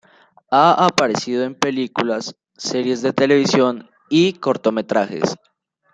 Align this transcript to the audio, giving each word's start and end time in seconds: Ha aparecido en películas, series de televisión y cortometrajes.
Ha 0.49 0.87
aparecido 0.87 1.43
en 1.43 1.53
películas, 1.53 2.35
series 2.57 3.03
de 3.03 3.13
televisión 3.13 3.87
y 4.09 4.33
cortometrajes. 4.33 5.35